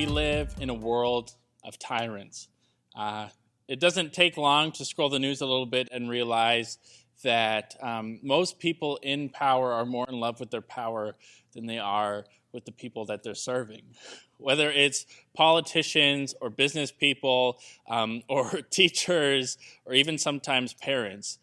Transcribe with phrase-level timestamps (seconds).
[0.00, 2.48] we live in a world of tyrants.
[2.96, 3.28] Uh,
[3.68, 6.78] it doesn't take long to scroll the news a little bit and realize
[7.22, 11.16] that um, most people in power are more in love with their power
[11.52, 13.82] than they are with the people that they're serving.
[14.38, 15.04] Whether it's
[15.34, 21.40] politicians or business people um, or teachers or even sometimes parents,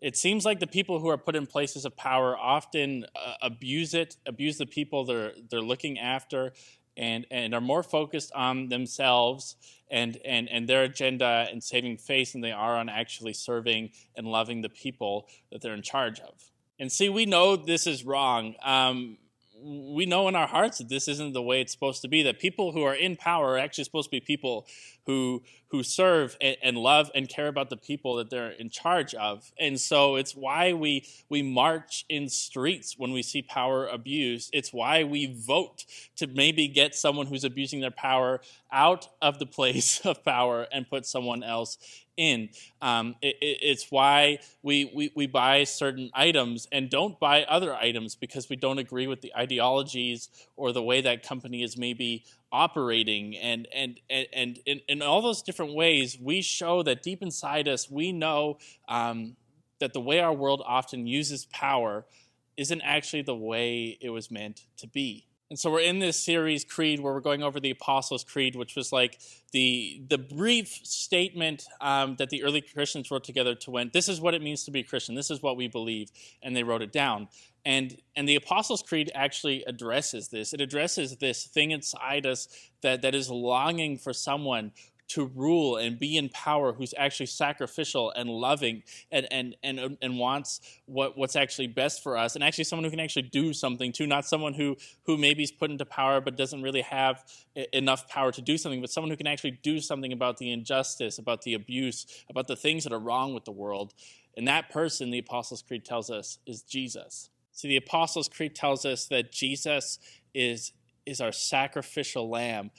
[0.00, 3.94] it seems like the people who are put in places of power often uh, abuse
[3.94, 6.52] it, abuse the people they're, they're looking after,
[6.98, 9.56] and, and are more focused on themselves
[9.90, 14.26] and, and, and their agenda and saving face than they are on actually serving and
[14.26, 16.34] loving the people that they're in charge of.
[16.78, 18.54] And see, we know this is wrong.
[18.62, 19.16] Um,
[19.60, 22.38] we know in our hearts that this isn't the way it's supposed to be that
[22.38, 24.66] people who are in power are actually supposed to be people
[25.06, 29.14] who who serve and, and, love and care about the people that they're in charge
[29.14, 29.52] of.
[29.60, 34.50] And so it's why we we march in streets when we see power abused.
[34.52, 35.84] It's why we vote
[36.16, 38.40] to maybe get someone who's abusing their power
[38.72, 41.78] out of the place of power and put someone else
[42.18, 42.50] in.
[42.82, 47.74] Um, it, it, it's why we, we, we buy certain items and don't buy other
[47.74, 52.24] items because we don't agree with the ideologies or the way that company is maybe
[52.52, 53.36] operating.
[53.36, 57.68] And, and, and, and in, in all those different ways, we show that deep inside
[57.68, 59.36] us, we know um,
[59.78, 62.04] that the way our world often uses power
[62.56, 65.27] isn't actually the way it was meant to be.
[65.50, 68.76] And so we're in this series Creed where we're going over the Apostles' Creed, which
[68.76, 69.18] was like
[69.52, 74.20] the the brief statement um, that the early Christians wrote together to when this is
[74.20, 75.14] what it means to be a Christian.
[75.14, 76.10] This is what we believe,
[76.42, 77.28] and they wrote it down.
[77.64, 80.52] And and the Apostles' Creed actually addresses this.
[80.52, 82.48] It addresses this thing inside us
[82.82, 84.72] that that is longing for someone
[85.08, 89.98] to rule and be in power who's actually sacrificial and loving and and and, um,
[90.02, 93.52] and wants what what's actually best for us and actually someone who can actually do
[93.52, 97.24] something too not someone who who maybe is put into power but doesn't really have
[97.72, 101.18] enough power to do something but someone who can actually do something about the injustice
[101.18, 103.94] about the abuse about the things that are wrong with the world.
[104.36, 107.30] And that person the apostles creed tells us is jesus.
[107.52, 109.98] See the apostles creed tells us that jesus
[110.34, 110.72] is
[111.06, 112.70] is our sacrificial lamb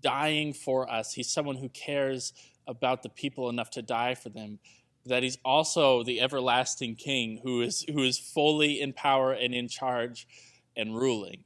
[0.00, 1.14] dying for us.
[1.14, 2.32] He's someone who cares
[2.66, 4.58] about the people enough to die for them.
[5.06, 9.68] That he's also the everlasting king who is, who is fully in power and in
[9.68, 10.26] charge
[10.76, 11.44] and ruling.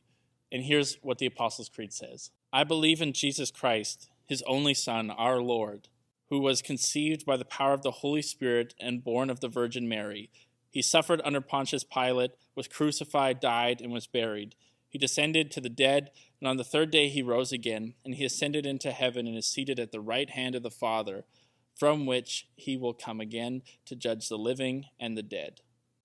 [0.51, 5.11] And here's what the Apostles' Creed says I believe in Jesus Christ, his only Son,
[5.11, 5.89] our Lord,
[6.29, 9.89] who was conceived by the power of the Holy Spirit and born of the Virgin
[9.89, 10.31] Mary.
[10.71, 14.55] He suffered under Pontius Pilate, was crucified, died, and was buried.
[14.93, 18.27] He descended to the dead, and on the third day he rose again, and he
[18.27, 21.25] ascended into heaven and is seated at the right hand of the Father,
[21.75, 25.63] from which he will come again to judge the living and the dead.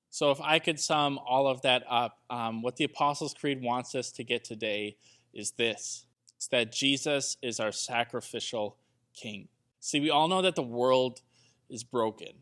[0.09, 3.93] So, if I could sum all of that up, um, what the Apostles' Creed wants
[3.93, 4.95] us to get today
[5.33, 6.05] is this
[6.37, 8.77] it's that Jesus is our sacrificial
[9.13, 9.49] king.
[9.81, 11.21] See, we all know that the world
[11.69, 12.41] is broken.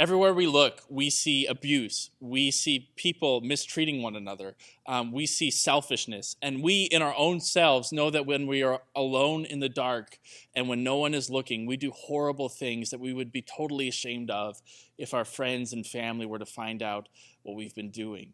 [0.00, 2.08] Everywhere we look, we see abuse.
[2.20, 4.56] We see people mistreating one another.
[4.86, 6.36] Um, we see selfishness.
[6.40, 10.18] And we, in our own selves, know that when we are alone in the dark
[10.56, 13.88] and when no one is looking, we do horrible things that we would be totally
[13.88, 14.62] ashamed of
[14.96, 17.10] if our friends and family were to find out
[17.42, 18.32] what we've been doing.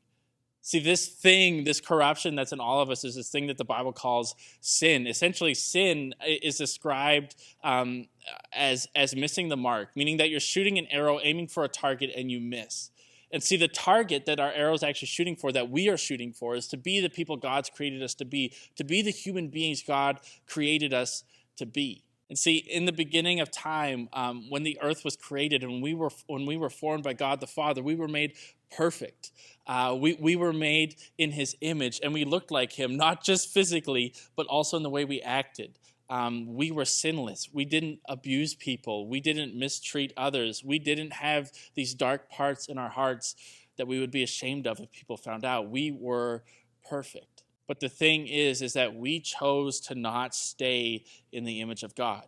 [0.67, 3.65] See, this thing, this corruption that's in all of us, is this thing that the
[3.65, 5.07] Bible calls sin.
[5.07, 8.09] Essentially, sin is described um,
[8.53, 12.11] as, as missing the mark, meaning that you're shooting an arrow, aiming for a target,
[12.17, 12.91] and you miss.
[13.31, 16.33] And see, the target that our arrow is actually shooting for, that we are shooting
[16.33, 19.47] for, is to be the people God's created us to be, to be the human
[19.47, 21.23] beings God created us
[21.59, 22.03] to be.
[22.29, 25.95] And see, in the beginning of time, um, when the earth was created and we
[25.95, 28.33] were, when we were formed by God the Father, we were made
[28.71, 29.33] perfect.
[29.67, 33.53] Uh, we, we were made in his image and we looked like him, not just
[33.53, 35.79] physically, but also in the way we acted.
[36.09, 37.49] Um, we were sinless.
[37.53, 39.09] We didn't abuse people.
[39.09, 40.63] We didn't mistreat others.
[40.65, 43.35] We didn't have these dark parts in our hearts
[43.77, 45.69] that we would be ashamed of if people found out.
[45.69, 46.45] We were
[46.89, 47.43] perfect.
[47.67, 51.97] But the thing is, is that we chose to not stay in the image of
[51.97, 52.27] God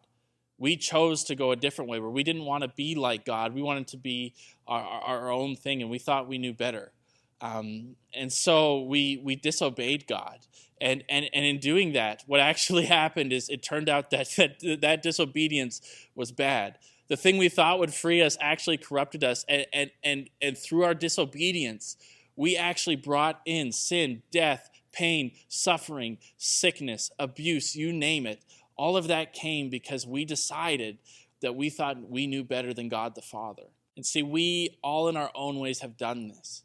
[0.58, 3.54] we chose to go a different way where we didn't want to be like God.
[3.54, 4.34] We wanted to be
[4.66, 6.92] our, our own thing, and we thought we knew better.
[7.40, 10.38] Um, and so we we disobeyed God,
[10.80, 14.80] and and and in doing that, what actually happened is it turned out that that,
[14.80, 15.80] that disobedience
[16.14, 16.78] was bad.
[17.06, 20.82] The thing we thought would free us actually corrupted us, and and and, and through
[20.82, 21.96] our disobedience,
[22.34, 28.42] we actually brought in sin, death, pain, suffering, sickness, abuse, you name it
[28.78, 30.98] all of that came because we decided
[31.42, 33.64] that we thought we knew better than God the Father.
[33.96, 36.62] And see, we all in our own ways have done this.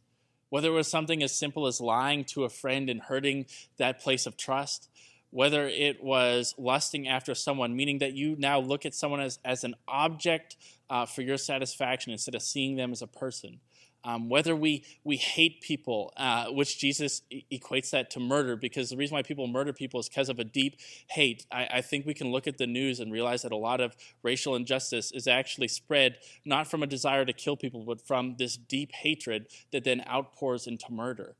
[0.49, 4.27] Whether it was something as simple as lying to a friend and hurting that place
[4.27, 4.89] of trust,
[5.31, 9.63] whether it was lusting after someone, meaning that you now look at someone as, as
[9.63, 10.55] an object
[10.91, 13.59] uh, for your satisfaction instead of seeing them as a person.
[14.05, 17.21] Um, whether we, we hate people, uh, which Jesus
[17.51, 20.43] equates that to murder, because the reason why people murder people is because of a
[20.43, 20.77] deep
[21.07, 21.45] hate.
[21.51, 23.95] I, I, think we can look at the news and realize that a lot of
[24.21, 28.57] racial injustice is actually spread not from a desire to kill people, but from this
[28.57, 31.35] deep hatred that then outpours into murder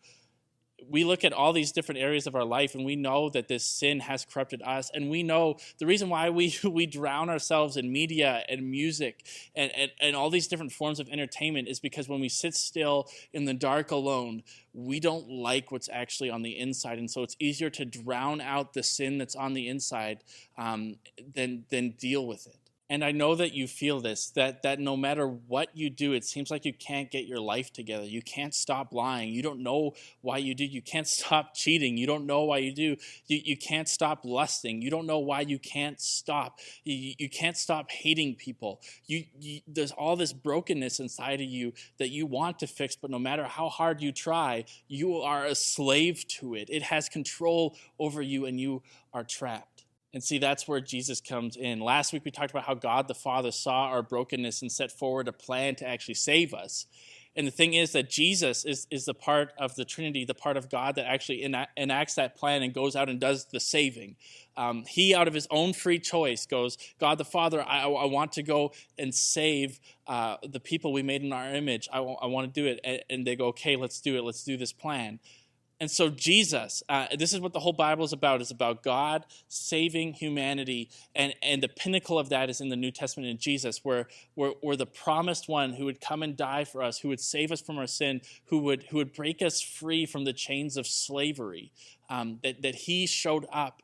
[0.90, 3.66] we look at all these different areas of our life and we know that this
[3.66, 4.92] sin has corrupted us.
[4.94, 9.26] And we know the reason why we, we drown ourselves in media and music
[9.56, 13.08] and, and, and all these different forms of entertainment is because when we sit still
[13.32, 14.44] in the dark alone
[14.74, 16.98] we don't like what's actually on the inside.
[16.98, 20.24] And so it's easier to drown out the sin that's on the inside
[20.58, 20.96] um,
[21.36, 22.63] than, than deal with it
[22.94, 26.24] and I know that you feel this that that no matter what you do it
[26.24, 28.06] seems like you can't get your life together.
[28.06, 29.30] You can't stop lying.
[29.30, 30.64] You don't know why you do.
[30.64, 31.98] You can't stop cheating.
[31.98, 32.96] You don't know why you do.
[33.26, 34.84] You, you can't stop lusting.
[34.84, 36.60] You don't know why you can't stop.
[36.84, 38.80] You, you can't stop hating people.
[39.08, 43.10] You, you there's all this brokenness inside of you that you want to fix but
[43.10, 46.70] no matter how hard you try, you are a slave to it.
[46.70, 48.84] It has control over you and you
[49.16, 49.73] are trapped.
[50.14, 51.80] And see, that's where Jesus comes in.
[51.80, 55.28] Last week we talked about how God the Father saw our brokenness and set forward
[55.28, 56.86] a plan to actually save us.
[57.36, 60.56] And the thing is that Jesus is, is the part of the Trinity, the part
[60.56, 64.18] of God that actually enacts that plan and goes out and does the saving.
[64.56, 68.34] Um, he, out of his own free choice, goes, God the Father, I, I want
[68.34, 71.90] to go and save uh, the people we made in our image.
[71.92, 72.80] I, I want to do it.
[72.84, 74.24] And, and they go, okay, let's do it.
[74.24, 75.20] Let's do this plan.
[75.84, 78.40] And so Jesus, uh, this is what the whole Bible is about.
[78.40, 82.90] It's about God saving humanity, and, and the pinnacle of that is in the New
[82.90, 86.82] Testament in Jesus, where, where, where the promised one who would come and die for
[86.82, 90.06] us, who would save us from our sin, who would, who would break us free
[90.06, 91.74] from the chains of slavery,
[92.10, 93.82] um, that, that he showed up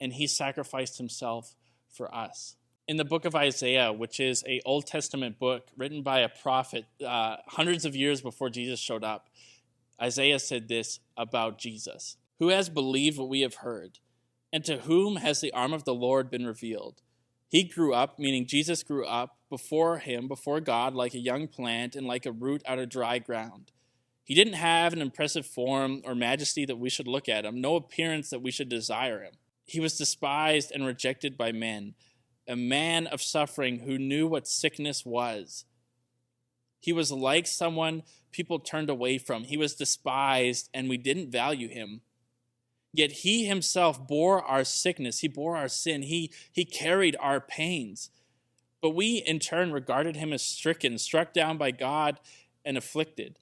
[0.00, 1.54] and he sacrificed himself
[1.90, 2.56] for us
[2.88, 6.86] in the book of Isaiah, which is a Old Testament book written by a prophet
[7.06, 9.28] uh, hundreds of years before Jesus showed up,
[10.00, 13.98] Isaiah said this about Jesus Who has believed what we have heard?
[14.52, 17.02] And to whom has the arm of the Lord been revealed?
[17.48, 21.94] He grew up, meaning Jesus grew up before him, before God, like a young plant
[21.94, 23.72] and like a root out of dry ground.
[24.24, 27.76] He didn't have an impressive form or majesty that we should look at him, no
[27.76, 29.34] appearance that we should desire him.
[29.64, 31.94] He was despised and rejected by men,
[32.48, 35.64] a man of suffering who knew what sickness was.
[36.80, 38.02] He was like someone
[38.34, 39.44] people turned away from.
[39.44, 42.02] He was despised, and we didn't value him.
[42.92, 48.10] Yet he himself bore our sickness, he bore our sin, he, he carried our pains.
[48.82, 52.20] But we, in turn, regarded him as stricken, struck down by God,
[52.64, 53.38] and afflicted.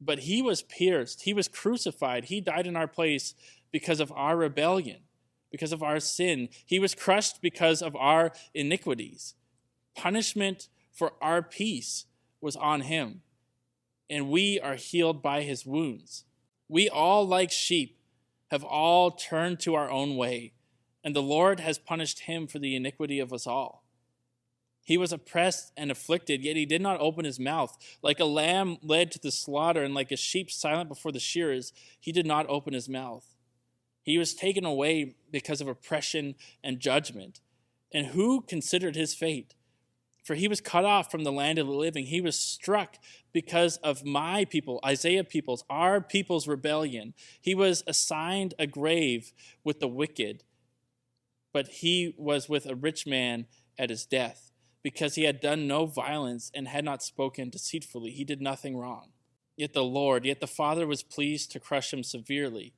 [0.00, 3.34] But he was pierced, he was crucified, he died in our place
[3.72, 5.00] because of our rebellion,
[5.50, 6.48] because of our sin.
[6.64, 9.34] He was crushed because of our iniquities.
[9.94, 12.06] Punishment for our peace
[12.40, 13.22] was on him,
[14.08, 16.24] and we are healed by his wounds.
[16.68, 17.98] We all, like sheep,
[18.50, 20.52] have all turned to our own way,
[21.02, 23.84] and the Lord has punished him for the iniquity of us all.
[24.84, 27.76] He was oppressed and afflicted, yet he did not open his mouth.
[28.02, 31.72] Like a lamb led to the slaughter, and like a sheep silent before the shearers,
[31.98, 33.34] he did not open his mouth.
[34.04, 37.40] He was taken away because of oppression and judgment.
[37.92, 39.56] And who considered his fate?
[40.26, 42.06] For he was cut off from the land of the living.
[42.06, 42.96] He was struck
[43.32, 47.14] because of my people, Isaiah people's, our people's rebellion.
[47.40, 50.42] He was assigned a grave with the wicked,
[51.52, 53.46] but he was with a rich man
[53.78, 54.50] at his death,
[54.82, 58.10] because he had done no violence and had not spoken deceitfully.
[58.10, 59.10] He did nothing wrong.
[59.56, 62.74] Yet the Lord, yet the Father was pleased to crush him severely.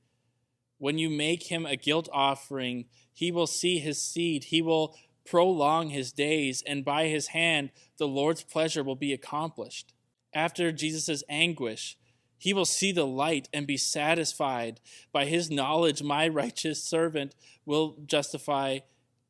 [0.76, 4.44] When you make him a guilt offering, he will see his seed.
[4.44, 4.94] He will
[5.28, 9.92] prolong his days, and by his hand the Lord's pleasure will be accomplished.
[10.34, 11.96] After Jesus' anguish,
[12.38, 14.80] he will see the light and be satisfied.
[15.12, 17.34] By his knowledge, my righteous servant
[17.66, 18.78] will justify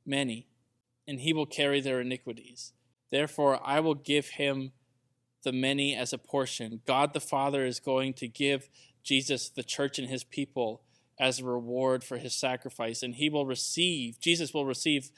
[0.04, 0.46] many,
[1.06, 2.72] and he will carry their iniquities.
[3.10, 4.72] Therefore, I will give him
[5.42, 6.82] the many as a portion.
[6.86, 8.68] God the Father is going to give
[9.02, 10.82] Jesus, the church, and his people
[11.18, 15.10] as a reward for his sacrifice, and he will receive, Jesus will receive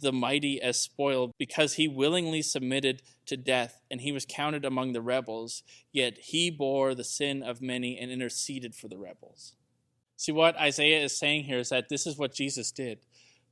[0.00, 4.92] the mighty as spoiled because he willingly submitted to death and he was counted among
[4.92, 9.54] the rebels, yet he bore the sin of many and interceded for the rebels.
[10.16, 12.98] See, what Isaiah is saying here is that this is what Jesus did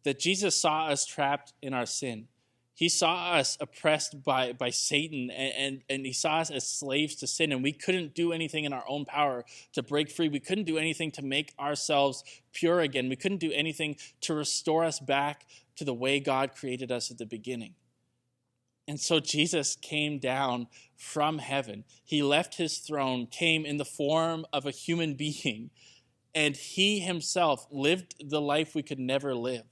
[0.04, 2.28] that Jesus saw us trapped in our sin.
[2.76, 7.14] He saw us oppressed by, by Satan, and, and, and he saw us as slaves
[7.16, 10.28] to sin, and we couldn't do anything in our own power to break free.
[10.28, 13.08] We couldn't do anything to make ourselves pure again.
[13.08, 17.16] We couldn't do anything to restore us back to the way God created us at
[17.16, 17.76] the beginning.
[18.86, 20.66] And so Jesus came down
[20.98, 21.84] from heaven.
[22.04, 25.70] He left his throne, came in the form of a human being,
[26.34, 29.64] and he himself lived the life we could never live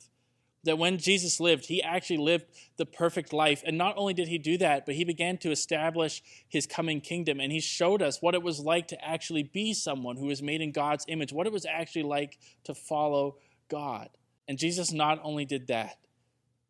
[0.65, 3.63] that when Jesus lived, he actually lived the perfect life.
[3.67, 7.41] And not only did he do that, but he began to establish his coming kingdom.
[7.41, 10.61] And he showed us what it was like to actually be someone who was made
[10.61, 13.37] in God's image, what it was actually like to follow
[13.69, 14.09] God.
[14.49, 15.99] And Jesus not only did that,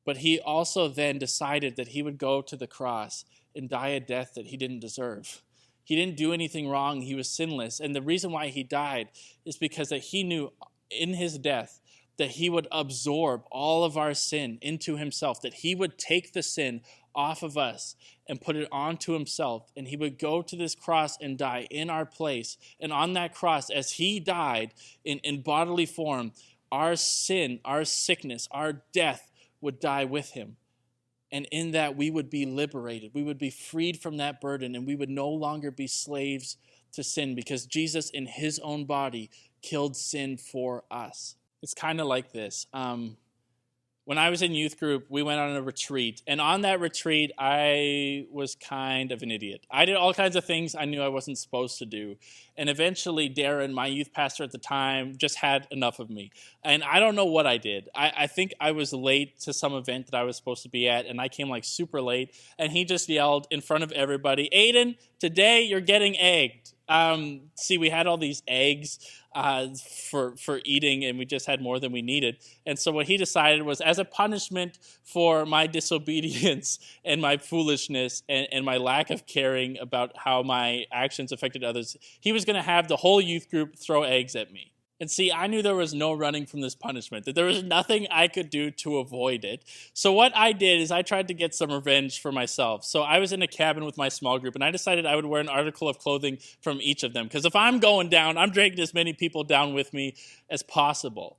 [0.04, 3.24] but he also then decided that he would go to the cross
[3.56, 5.42] and die a death that he didn't deserve.
[5.82, 7.78] He didn't do anything wrong, he was sinless.
[7.78, 9.08] And the reason why he died
[9.44, 10.52] is because that he knew
[10.90, 11.80] in his death
[12.16, 16.42] that he would absorb all of our sin into himself, that he would take the
[16.42, 16.80] sin
[17.14, 17.96] off of us
[18.28, 21.90] and put it onto himself, and he would go to this cross and die in
[21.90, 22.56] our place.
[22.80, 26.32] And on that cross, as he died in, in bodily form,
[26.72, 29.30] our sin, our sickness, our death
[29.60, 30.56] would die with him.
[31.30, 33.10] And in that, we would be liberated.
[33.12, 36.56] We would be freed from that burden, and we would no longer be slaves
[36.92, 39.30] to sin because Jesus, in his own body,
[39.62, 42.66] killed sin for us it's kind of like this.
[42.74, 43.16] Um,
[44.04, 46.20] when I was in youth group, we went on a retreat.
[46.26, 49.66] And on that retreat, I was kind of an idiot.
[49.70, 52.16] I did all kinds of things I knew I wasn't supposed to do.
[52.54, 56.32] And eventually, Darren, my youth pastor at the time, just had enough of me.
[56.62, 57.88] And I don't know what I did.
[57.94, 60.86] I, I think I was late to some event that I was supposed to be
[60.86, 62.34] at, and I came like super late.
[62.58, 66.74] And he just yelled in front of everybody Aiden, today you're getting egged.
[66.86, 68.98] Um, see, we had all these eggs
[69.34, 69.68] uh,
[70.10, 72.36] for for eating, and we just had more than we needed.
[72.66, 78.22] And so what he decided was, as a punishment for my disobedience and my foolishness
[78.28, 82.56] and, and my lack of caring about how my actions affected others, he was going
[82.56, 84.73] to have the whole youth group throw eggs at me.
[85.00, 88.06] And see, I knew there was no running from this punishment, that there was nothing
[88.10, 89.64] I could do to avoid it.
[89.92, 92.84] So, what I did is I tried to get some revenge for myself.
[92.84, 95.26] So, I was in a cabin with my small group, and I decided I would
[95.26, 97.26] wear an article of clothing from each of them.
[97.26, 100.14] Because if I'm going down, I'm dragging as many people down with me
[100.48, 101.38] as possible.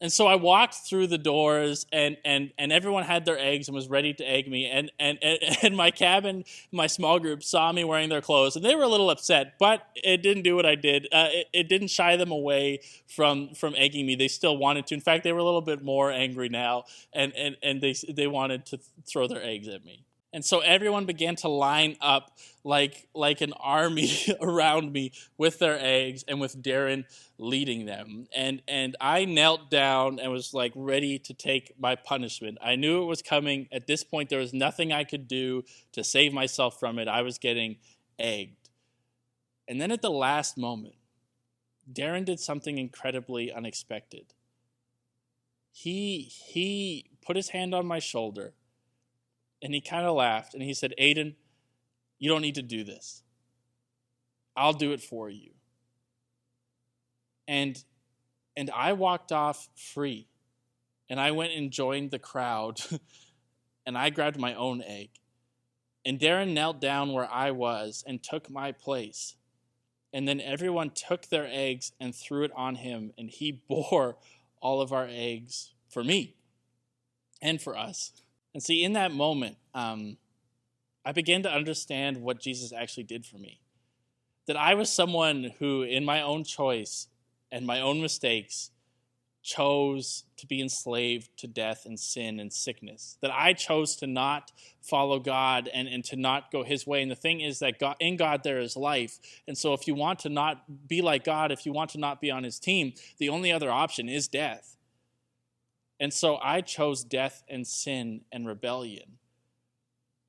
[0.00, 3.74] And so I walked through the doors, and, and, and everyone had their eggs and
[3.74, 4.66] was ready to egg me.
[4.66, 5.18] And, and,
[5.62, 8.88] and my cabin, my small group, saw me wearing their clothes, and they were a
[8.88, 11.06] little upset, but it didn't do what I did.
[11.10, 14.14] Uh, it, it didn't shy them away from, from egging me.
[14.14, 14.94] They still wanted to.
[14.94, 18.26] In fact, they were a little bit more angry now, and, and, and they, they
[18.26, 20.05] wanted to throw their eggs at me.
[20.32, 25.78] And so everyone began to line up like, like an army around me with their
[25.80, 27.04] eggs and with Darren
[27.38, 28.26] leading them.
[28.34, 32.58] And, and I knelt down and was like ready to take my punishment.
[32.62, 33.68] I knew it was coming.
[33.72, 37.08] At this point, there was nothing I could do to save myself from it.
[37.08, 37.76] I was getting
[38.18, 38.70] egged.
[39.68, 40.96] And then at the last moment,
[41.90, 44.34] Darren did something incredibly unexpected.
[45.72, 48.54] He, he put his hand on my shoulder
[49.66, 51.34] and he kind of laughed and he said, Aiden,
[52.20, 53.24] you don't need to do this.
[54.56, 55.50] I'll do it for you.
[57.48, 57.82] And
[58.56, 60.28] and I walked off free.
[61.10, 62.80] And I went and joined the crowd
[63.86, 65.10] and I grabbed my own egg.
[66.04, 69.34] And Darren knelt down where I was and took my place.
[70.12, 74.16] And then everyone took their eggs and threw it on him, and he bore
[74.60, 76.36] all of our eggs for me
[77.42, 78.12] and for us.
[78.56, 80.16] And see, in that moment, um,
[81.04, 83.60] I began to understand what Jesus actually did for me.
[84.46, 87.08] That I was someone who, in my own choice
[87.52, 88.70] and my own mistakes,
[89.42, 93.18] chose to be enslaved to death and sin and sickness.
[93.20, 97.02] That I chose to not follow God and, and to not go his way.
[97.02, 99.18] And the thing is that God, in God there is life.
[99.46, 102.22] And so if you want to not be like God, if you want to not
[102.22, 104.75] be on his team, the only other option is death.
[105.98, 109.18] And so I chose death and sin and rebellion.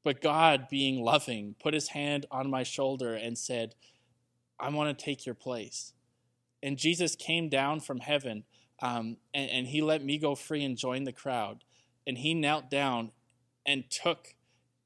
[0.04, 3.76] But God, being loving, put his hand on my shoulder and said,
[4.60, 5.94] I want to take your place.
[6.64, 8.44] And Jesus came down from heaven
[8.82, 11.64] um, and, and he let me go free and join the crowd.
[12.06, 13.12] And he knelt down
[13.66, 14.36] and took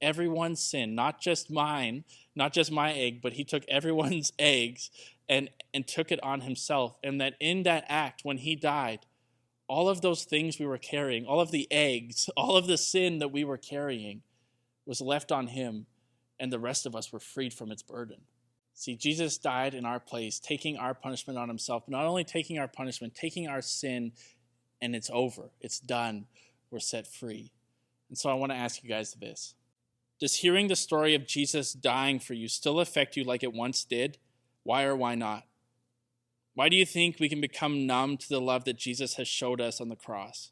[0.01, 2.03] everyone's sin, not just mine,
[2.35, 4.89] not just my egg, but he took everyone's eggs
[5.29, 6.97] and, and took it on himself.
[7.03, 9.05] And that in that act, when he died,
[9.71, 13.19] all of those things we were carrying, all of the eggs, all of the sin
[13.19, 14.21] that we were carrying
[14.85, 15.85] was left on him,
[16.37, 18.17] and the rest of us were freed from its burden.
[18.73, 22.67] See, Jesus died in our place, taking our punishment on himself, not only taking our
[22.67, 24.11] punishment, taking our sin,
[24.81, 26.25] and it's over, it's done,
[26.69, 27.53] we're set free.
[28.09, 29.55] And so I want to ask you guys this
[30.19, 33.85] Does hearing the story of Jesus dying for you still affect you like it once
[33.85, 34.17] did?
[34.63, 35.45] Why or why not?
[36.53, 39.61] Why do you think we can become numb to the love that Jesus has showed
[39.61, 40.51] us on the cross?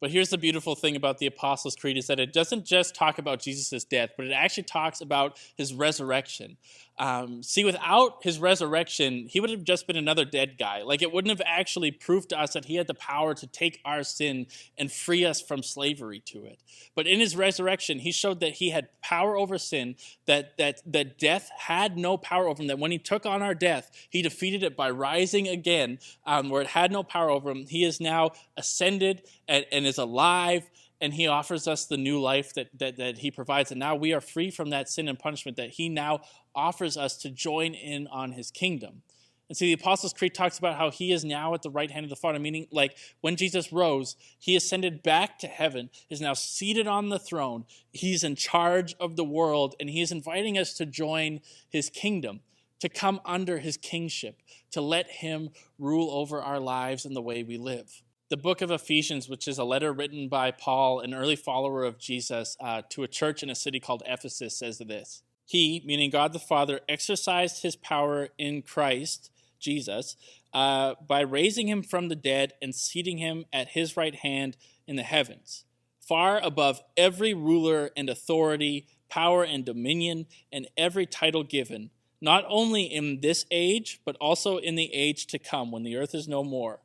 [0.00, 3.18] But here's the beautiful thing about the Apostles' Creed is that it doesn't just talk
[3.18, 6.56] about Jesus' death, but it actually talks about his resurrection.
[6.98, 10.82] Um, see, without his resurrection, he would have just been another dead guy.
[10.82, 13.80] Like, it wouldn't have actually proved to us that he had the power to take
[13.84, 16.60] our sin and free us from slavery to it.
[16.96, 19.94] But in his resurrection, he showed that he had power over sin,
[20.26, 23.54] that, that, that death had no power over him, that when he took on our
[23.54, 27.66] death, he defeated it by rising again, um, where it had no power over him.
[27.66, 30.68] He is now ascended and, and is alive
[31.00, 33.70] and he offers us the new life that, that, that he provides.
[33.70, 36.20] And now we are free from that sin and punishment that he now
[36.54, 39.02] offers us to join in on his kingdom.
[39.48, 42.04] And see, the Apostles' Creed talks about how he is now at the right hand
[42.04, 46.34] of the Father, meaning, like, when Jesus rose, he ascended back to heaven, is now
[46.34, 47.64] seated on the throne.
[47.90, 51.40] He's in charge of the world, and he is inviting us to join
[51.70, 52.40] his kingdom,
[52.80, 57.42] to come under his kingship, to let him rule over our lives and the way
[57.42, 58.02] we live.
[58.30, 61.98] The book of Ephesians, which is a letter written by Paul, an early follower of
[61.98, 66.34] Jesus, uh, to a church in a city called Ephesus, says this He, meaning God
[66.34, 70.14] the Father, exercised his power in Christ Jesus,
[70.52, 74.96] uh, by raising him from the dead and seating him at his right hand in
[74.96, 75.64] the heavens,
[75.98, 81.88] far above every ruler and authority, power and dominion, and every title given,
[82.20, 86.14] not only in this age, but also in the age to come when the earth
[86.14, 86.80] is no more.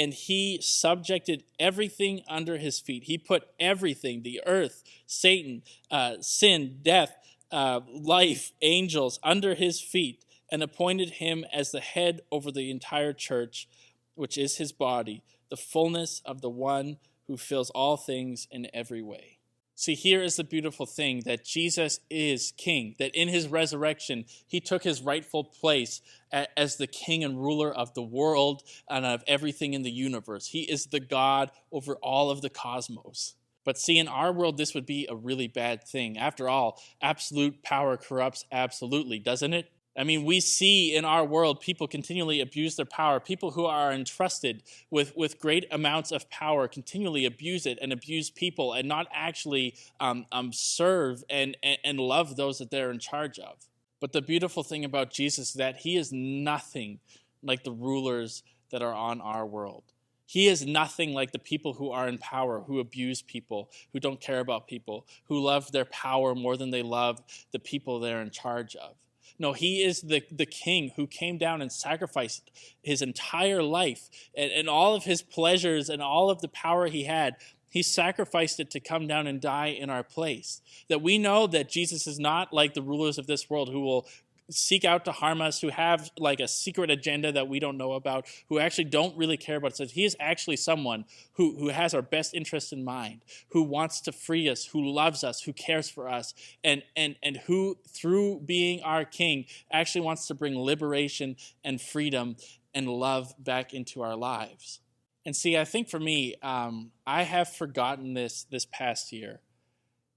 [0.00, 3.04] And he subjected everything under his feet.
[3.04, 7.14] He put everything the earth, Satan, uh, sin, death,
[7.52, 13.12] uh, life, angels under his feet and appointed him as the head over the entire
[13.12, 13.68] church,
[14.14, 19.02] which is his body, the fullness of the one who fills all things in every
[19.02, 19.39] way.
[19.80, 24.60] See, here is the beautiful thing that Jesus is king, that in his resurrection, he
[24.60, 29.72] took his rightful place as the king and ruler of the world and of everything
[29.72, 30.48] in the universe.
[30.48, 33.36] He is the God over all of the cosmos.
[33.64, 36.18] But see, in our world, this would be a really bad thing.
[36.18, 39.72] After all, absolute power corrupts absolutely, doesn't it?
[39.96, 43.18] I mean, we see in our world people continually abuse their power.
[43.18, 48.30] People who are entrusted with, with great amounts of power continually abuse it and abuse
[48.30, 53.00] people and not actually um, um, serve and, and, and love those that they're in
[53.00, 53.66] charge of.
[54.00, 57.00] But the beautiful thing about Jesus is that he is nothing
[57.42, 59.82] like the rulers that are on our world.
[60.24, 64.20] He is nothing like the people who are in power, who abuse people, who don't
[64.20, 68.30] care about people, who love their power more than they love the people they're in
[68.30, 68.94] charge of.
[69.40, 72.50] No, he is the, the king who came down and sacrificed
[72.82, 77.04] his entire life and, and all of his pleasures and all of the power he
[77.04, 77.36] had.
[77.70, 80.60] He sacrificed it to come down and die in our place.
[80.90, 84.06] That we know that Jesus is not like the rulers of this world who will
[84.50, 87.92] seek out to harm us, who have like a secret agenda that we don't know
[87.92, 89.92] about, who actually don't really care about us.
[89.92, 94.12] He is actually someone who, who has our best interest in mind, who wants to
[94.12, 96.34] free us, who loves us, who cares for us,
[96.64, 102.36] and, and, and who, through being our king, actually wants to bring liberation and freedom
[102.74, 104.80] and love back into our lives.
[105.26, 109.40] And see, I think for me, um, I have forgotten this this past year.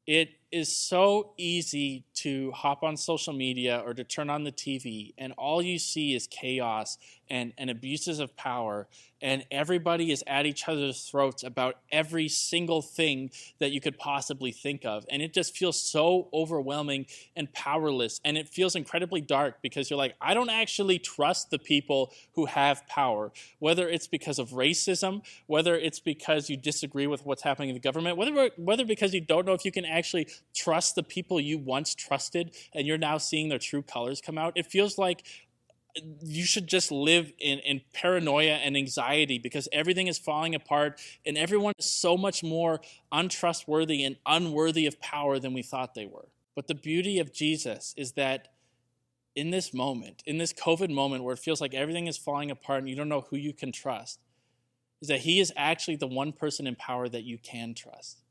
[0.08, 5.14] It is so easy to hop on social media or to turn on the TV,
[5.18, 8.88] and all you see is chaos and, and abuses of power,
[9.22, 14.52] and everybody is at each other's throats about every single thing that you could possibly
[14.52, 15.06] think of.
[15.10, 19.98] And it just feels so overwhelming and powerless, and it feels incredibly dark because you're
[19.98, 25.24] like, I don't actually trust the people who have power, whether it's because of racism,
[25.48, 29.22] whether it's because you disagree with what's happening in the government, whether, whether because you
[29.22, 33.18] don't know if you can actually trust the people you once trusted and you're now
[33.18, 34.54] seeing their true colors come out.
[34.56, 35.24] It feels like
[36.22, 41.38] you should just live in, in paranoia and anxiety because everything is falling apart and
[41.38, 46.30] everyone is so much more untrustworthy and unworthy of power than we thought they were.
[46.56, 48.50] But the beauty of Jesus is that
[49.36, 52.80] in this moment, in this COVID moment where it feels like everything is falling apart
[52.80, 54.20] and you don't know who you can trust,
[55.02, 58.23] is that He is actually the one person in power that you can trust.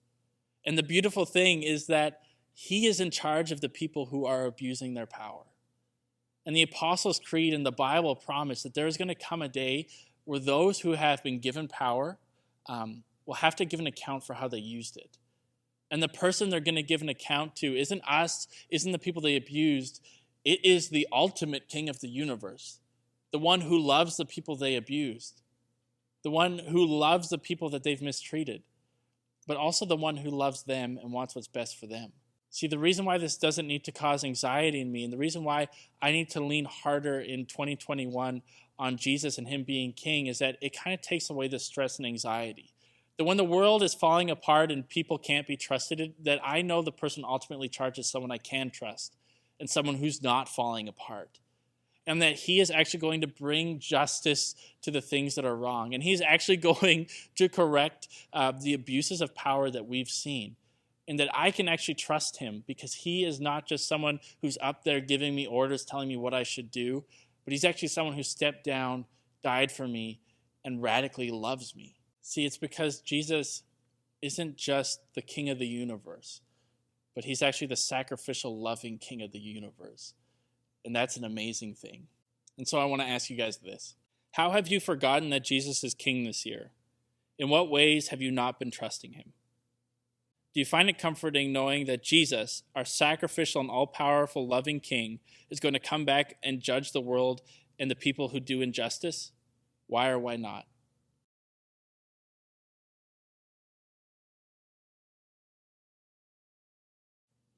[0.64, 2.20] And the beautiful thing is that
[2.54, 5.44] he is in charge of the people who are abusing their power.
[6.44, 9.48] And the Apostles' Creed and the Bible promise that there is going to come a
[9.48, 9.86] day
[10.24, 12.18] where those who have been given power
[12.66, 15.18] um, will have to give an account for how they used it.
[15.90, 19.22] And the person they're going to give an account to isn't us, isn't the people
[19.22, 20.00] they abused,
[20.44, 22.80] it is the ultimate king of the universe.
[23.32, 25.40] the one who loves the people they abused,
[26.22, 28.62] the one who loves the people that they've mistreated,
[29.46, 32.12] but also the one who loves them and wants what's best for them.
[32.50, 35.42] See, the reason why this doesn't need to cause anxiety in me, and the reason
[35.42, 35.68] why
[36.02, 38.42] I need to lean harder in 2021
[38.78, 41.96] on Jesus and Him being King, is that it kind of takes away the stress
[41.96, 42.74] and anxiety.
[43.16, 46.82] That when the world is falling apart and people can't be trusted, that I know
[46.82, 49.16] the person ultimately charges someone I can trust
[49.58, 51.38] and someone who's not falling apart.
[52.06, 55.94] And that He is actually going to bring justice to the things that are wrong.
[55.94, 60.56] And He's actually going to correct uh, the abuses of power that we've seen
[61.08, 64.84] and that I can actually trust him because he is not just someone who's up
[64.84, 67.04] there giving me orders, telling me what I should do,
[67.44, 69.04] but he's actually someone who stepped down,
[69.42, 70.20] died for me,
[70.64, 71.96] and radically loves me.
[72.20, 73.64] See, it's because Jesus
[74.20, 76.40] isn't just the king of the universe,
[77.14, 80.14] but he's actually the sacrificial, loving king of the universe.
[80.84, 82.08] And that's an amazing thing.
[82.58, 83.94] And so I want to ask you guys this
[84.32, 86.70] How have you forgotten that Jesus is king this year?
[87.38, 89.32] In what ways have you not been trusting him?
[90.54, 95.18] Do you find it comforting knowing that Jesus, our sacrificial and all powerful, loving King,
[95.48, 97.40] is going to come back and judge the world
[97.78, 99.32] and the people who do injustice?
[99.86, 100.66] Why or why not?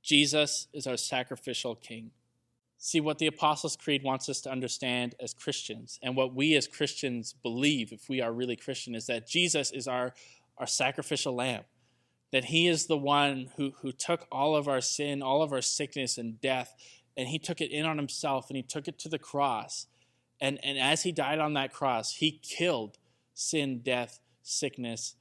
[0.02, 2.12] Jesus is our sacrificial King.
[2.86, 6.66] See, what the Apostles' Creed wants us to understand as Christians, and what we as
[6.66, 10.12] Christians believe, if we are really Christian, is that Jesus is our,
[10.58, 11.62] our sacrificial lamb
[12.30, 15.62] that he is the one who, who took all of our sin, all of our
[15.62, 16.74] sickness and death,
[17.16, 19.86] and he took it in on himself and he took it to the cross.
[20.40, 22.98] And, and as he died on that cross, he killed
[23.32, 25.14] sin, death, sickness,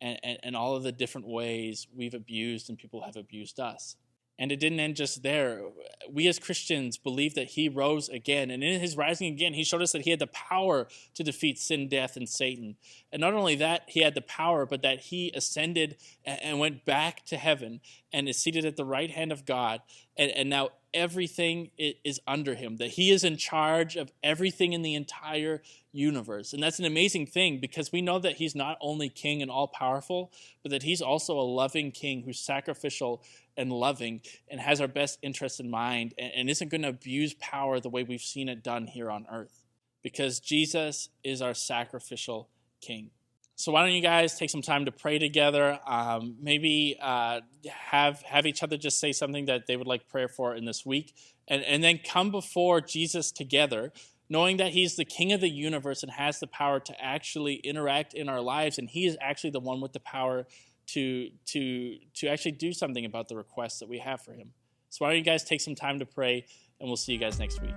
[0.00, 3.96] and, and, and all of the different ways we've abused and people have abused us.
[4.38, 5.62] And it didn't end just there.
[6.08, 8.50] We as Christians believe that he rose again.
[8.50, 11.58] And in his rising again, he showed us that he had the power to defeat
[11.58, 12.76] sin, death, and Satan.
[13.12, 17.24] And not only that, he had the power, but that he ascended and went back
[17.26, 17.80] to heaven
[18.12, 19.80] and is seated at the right hand of God.
[20.16, 24.82] And, and now everything is under him, that he is in charge of everything in
[24.82, 26.52] the entire universe.
[26.52, 29.68] And that's an amazing thing because we know that he's not only king and all
[29.68, 30.32] powerful,
[30.62, 33.22] but that he's also a loving king who's sacrificial
[33.56, 37.34] and loving and has our best interests in mind and, and isn't going to abuse
[37.34, 39.64] power the way we've seen it done here on earth.
[40.02, 42.48] Because Jesus is our sacrificial
[42.80, 43.10] king.
[43.58, 45.80] So why don't you guys take some time to pray together?
[45.84, 50.28] Um, maybe uh, have have each other just say something that they would like prayer
[50.28, 51.12] for in this week,
[51.48, 53.92] and and then come before Jesus together,
[54.28, 58.14] knowing that He's the King of the universe and has the power to actually interact
[58.14, 60.46] in our lives, and He is actually the one with the power
[60.90, 64.52] to to to actually do something about the requests that we have for Him.
[64.88, 66.46] So why don't you guys take some time to pray,
[66.78, 67.74] and we'll see you guys next week.